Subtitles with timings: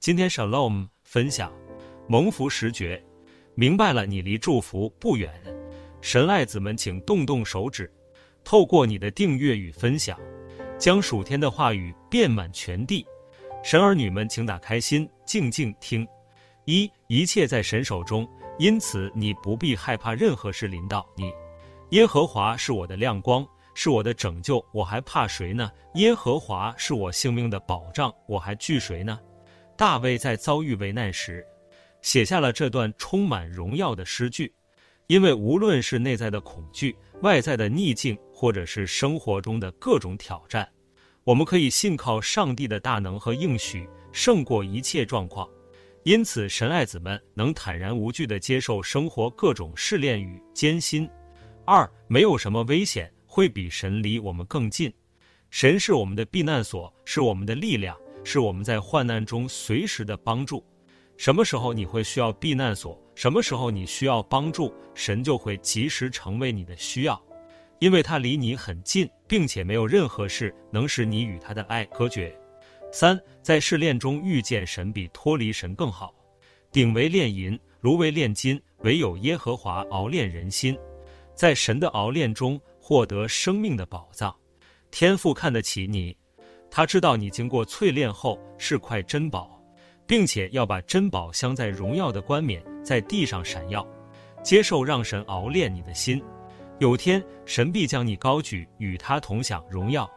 [0.00, 1.52] 今天 Shalom 分享
[2.08, 3.04] 蒙福十诀，
[3.54, 5.30] 明白了你离祝福不远。
[6.00, 7.92] 神爱子们，请动动手指，
[8.42, 10.18] 透过你的订阅与分享，
[10.78, 13.04] 将属天的话语遍满全地。
[13.62, 16.08] 神儿女们，请打开心，静静听。
[16.64, 18.26] 一，一切在神手中，
[18.58, 21.30] 因此你不必害怕任何事临到你。
[21.90, 23.46] 耶和华是我的亮光。
[23.72, 25.70] 是我的拯救，我还怕谁呢？
[25.94, 29.18] 耶和华是我性命的保障，我还惧谁呢？
[29.80, 31.42] 大卫在遭遇危难时，
[32.02, 34.52] 写下了这段充满荣耀的诗句，
[35.06, 40.68] 因为无论是内在的恐惧、外在的逆境，或者是生活中的各种挑战，
[41.24, 45.48] 我们可以信靠上帝的大能和应许，胜过一切状况。
[46.02, 51.08] 因此，神爱子们能坦然无惧地接受生活各种试炼与艰辛。
[51.64, 53.10] 二，没有什么危险。
[53.24, 54.92] 会比神离我们更近，
[55.48, 60.64] 神是我们的避难所，是我们的力量，是我们在患难中随时的帮助。
[61.16, 62.98] 什么时候你会需要避难所？
[63.14, 64.72] 什么时候你需要帮助？
[64.94, 67.20] 神就会及时成为你的需要，
[67.78, 72.34] 因为他离你很近，并且没有任何事能使你与他的爱隔绝。
[72.92, 76.14] 三，在试炼中遇见神比脱离神更好。
[76.72, 80.78] 鼎为炼银，炉为炼金，唯有耶和华熬炼人心，
[81.34, 82.60] 在神的熬炼中。
[82.82, 84.34] 获得生命的宝藏，
[84.90, 86.16] 天父看得起你，
[86.70, 89.60] 他知道你经过淬炼后是块珍宝，
[90.06, 93.86] 并且要把珍宝镶在荣耀的冠冕，在地上闪耀。
[94.42, 96.22] 接受让神熬炼你的心，
[96.78, 100.08] 有天神必将你高举，与他同享荣耀。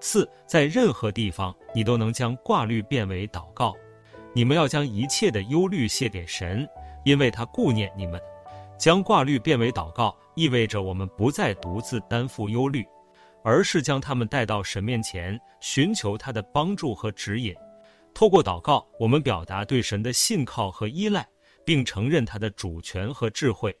[0.00, 3.74] 四，在任何地方你都能将挂虑变为祷告，
[4.34, 6.68] 你们要将一切的忧虑卸给神，
[7.04, 8.20] 因为他顾念你们。
[8.76, 12.84] 将挂虑变为祷告，意味着我们不再独自担负忧虑，
[13.44, 17.54] 而是将他们带到神面前，寻求他的帮助和指引。
[18.14, 21.26] 透过祷告，我们表达对神的信靠和依赖，
[21.64, 23.74] 并承认他的主权和智慧。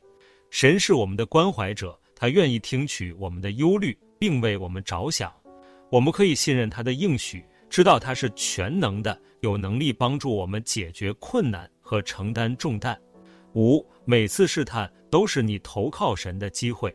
[0.50, 5.32] 神是我们的关怀者，他愿意听取我们的忧虑，并为我们着想。
[5.90, 12.98] 我们可以信任他的应许，知道他是全能的，有能力帮助我们解决困难和承担重担。
[13.54, 16.94] 五，每次试探都是你投靠神的机会，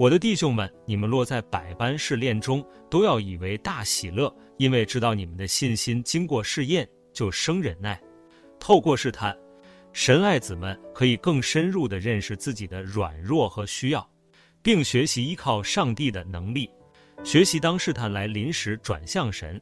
[0.00, 8.00] 我的弟兄们，你们落在百般试炼中，都要以为大喜乐，因为知道你们的信心经过试验，就生忍耐。
[8.58, 9.36] 透过试探，
[9.92, 14.10] 神爱子们可以更深入地认识自己的软弱和需要，
[14.62, 16.70] 并学习依靠上帝的能力，
[17.22, 19.60] 学习当试探来临时转向神，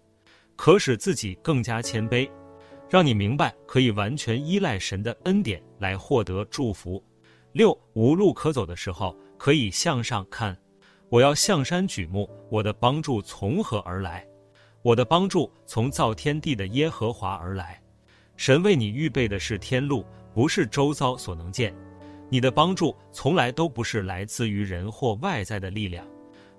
[0.55, 2.31] 可使自己更加谦卑。
[2.89, 7.03] 让你明白，可以完全依赖神的恩典来获得祝福。
[7.53, 10.57] 六，无路可走的时候，可以向上看。
[11.09, 14.27] 我要向山举目，我的帮助从何而来？
[14.83, 17.83] 我的帮助从造天地的耶和华而来。
[18.37, 21.75] 神为你预备的是天路，不是周遭所能见。
[22.29, 26.07] 你的帮助从来都不是来自于人或外在的力量，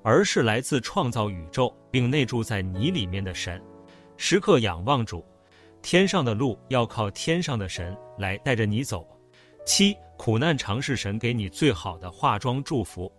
[0.03, 3.61] 而是来自创造宇宙并内住在你里面的神。
[4.17, 5.23] 时刻仰望主。
[5.81, 9.07] 天上的路要靠天上的神来带着你走。
[9.65, 13.11] 七，苦难常是神给你最好的化妆祝福。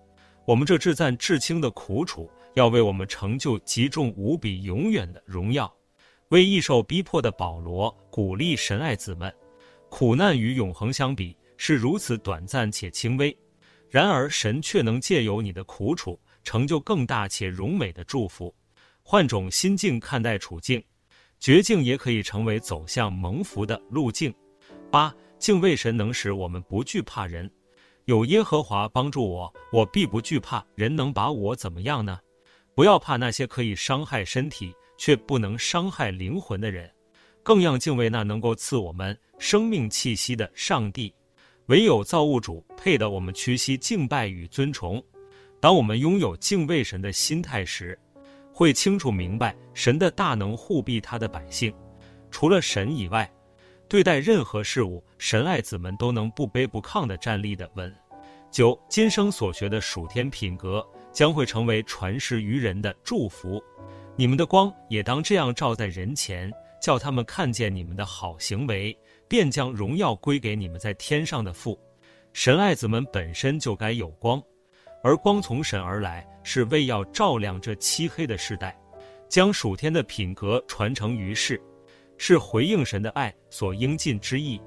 [0.44, 5.72] 我们这至暂至轻的苦楚，要为我们成就极重无比永远的荣耀。
[6.28, 9.32] 为易受逼迫的保罗鼓励神爱子们：
[9.88, 13.36] 苦难与永恒相比是如此短暂且轻微，
[13.88, 18.54] 然而神却能借由你的苦楚，成就更大且荣美的祝福。
[19.02, 20.82] 换种心境看待处境。
[21.42, 24.30] 绝境也可以成为走向蒙福的路径。
[24.90, 27.50] 八，敬畏神能使我们不惧怕人。
[28.04, 30.64] 有耶和华帮助我，我必不惧怕。
[30.74, 32.20] 人能把我怎么样呢？
[32.74, 36.90] 不要怕那些可以伤害身体却不能伤害灵魂的人，
[37.42, 41.12] 更要敬畏那能够赐我们生命气息的上帝。
[41.66, 45.02] 唯有造物主配得我们屈膝敬拜与尊崇。
[45.58, 47.98] 当我们拥有敬畏神的心态时，
[48.52, 51.72] 会清楚明白神的大能护庇他的百姓，
[52.30, 53.30] 除了神以外，
[53.90, 57.92] 对待任何事物，神爱子们都能不卑不亢地站立的稳。
[58.48, 63.60] 九，今生所学的属天品格将会成为传世于人的祝福，
[64.14, 68.96] 你们的光也当这样照在人前，叫他们看见你们的好行为，
[69.26, 71.76] 便将荣耀归给你们在天上的父。
[72.32, 74.40] 神爱子们本身就该有光。
[75.02, 78.80] 而光从神而来，是为要照亮这漆黑的世代，
[79.28, 81.60] 将属天的品格传承于世，
[82.22, 84.60] 是回应神的爱所应尽之意。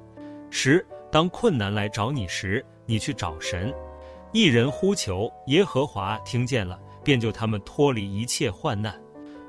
[0.50, 3.72] 十，当困难来找你时，你去找神。
[4.32, 9.00] 一人呼求耶和华，听见了，便救他们脱离一切患难。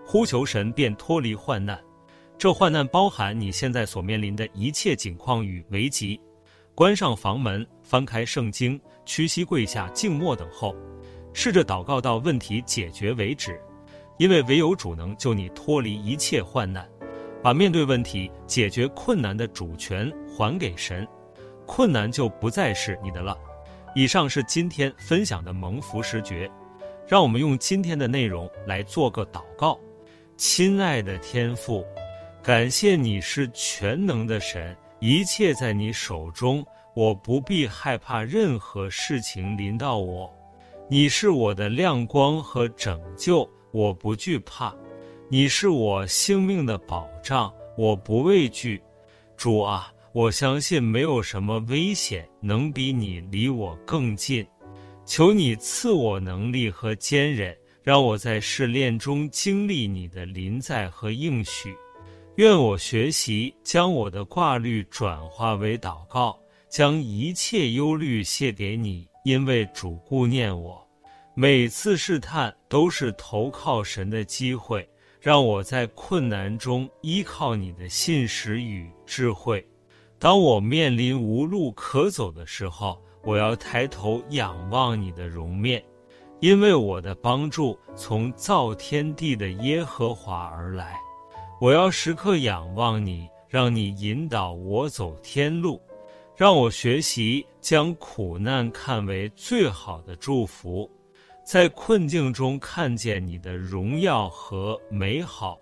[0.05, 1.83] 呼求神，便脱离患难。
[2.37, 6.21] 这患难包含你现在所面临的一切境况与危急。
[6.75, 10.77] 关上房门，翻开圣经，屈膝跪下，静默等候，
[11.33, 13.59] 试着祷告到问题解决为止。
[14.19, 16.87] 因为唯有主能救你脱离一切患难，
[17.44, 21.06] 把面对问题、解决困难的主权还给神，
[21.67, 23.37] 困难就不再是你的了。
[23.94, 26.50] 以上是今天分享的蒙福十诀，
[27.06, 29.79] 让我们用今天的内容来做个祷告。
[30.38, 31.85] 亲爱的天父，
[32.43, 34.75] 感谢你是全能的神。
[34.99, 36.64] 一切在你手中，
[36.96, 40.32] 我不必害怕任何事情临到我。
[40.88, 44.75] 你是我的亮光和拯救，我不惧怕。
[45.31, 48.81] 你是我性命的保障，我不畏惧。
[49.38, 54.47] 主啊，我相信没有什么危险能比你离我更近。
[55.06, 61.75] 求你赐我能力和坚忍，让我在试炼中经历你的临在和应许。
[62.37, 66.38] 愿我学习将我的挂虑转化为祷告，
[66.69, 70.87] 将一切忧虑卸给你，因为主顾念我。
[71.35, 74.88] 每次试探都是投靠神的机会，
[75.25, 79.67] 让我在困难中依靠你的信实与智慧。
[80.19, 85.82] 当我面临无路可走的时候，我要抬头仰望你的容面，
[86.41, 90.94] 因为我的帮助从造天地的耶和华而来。
[91.59, 95.81] 我要时刻仰望你，让你引导我走天路，
[96.37, 100.91] 让我学习将苦难看为最好的祝福，
[101.44, 105.58] 在困境中看见你的荣耀和美好。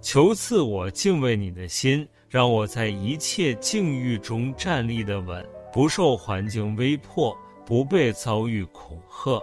[0.00, 7.36] 求赐我敬畏你的心，让我在一切境遇中站立的稳，不受环境威迫，
[7.66, 9.40] 不被遭遇恐吓。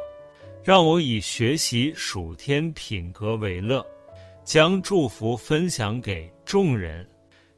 [0.63, 3.85] 让我以学习属天品格为乐。
[4.43, 7.07] 将祝福分享给众人，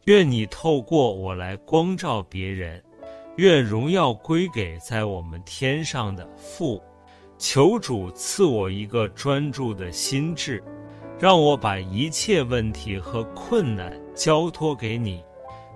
[0.06, 2.82] 愿你透过我来光照别人，
[3.36, 6.82] 愿荣耀归给在我们天上的父。
[7.38, 10.64] 求主赐我一个专注的心智，
[11.20, 15.24] 让我把一切问题和困难交托给你，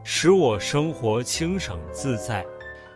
[0.03, 2.43] 使我生活轻省自在，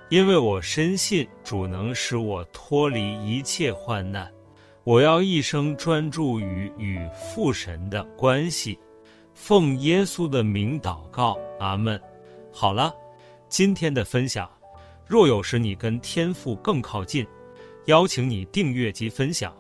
[0.09, 4.31] 因为我深信主能使我脱离一切患难。
[4.83, 8.79] 我要一生专注于与父神的关系，
[9.33, 11.99] 奉耶稣的名祷告，阿门。
[12.51, 12.93] 好了，
[13.47, 14.49] 今天的分享，
[15.07, 17.25] 若有使你跟天父更靠近，
[17.85, 19.53] 邀请你订阅及分享，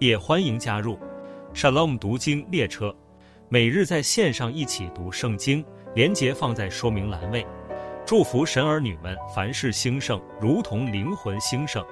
[0.00, 0.98] 也欢迎加入
[1.54, 2.92] Shalom 读经列车，
[3.48, 5.64] 每日在线上一起读圣经，
[5.94, 7.46] 连接放在说明栏位。
[8.04, 11.84] 祝福神儿女们凡事兴盛，如同灵魂兴盛。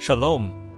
[0.00, 0.69] Shalom。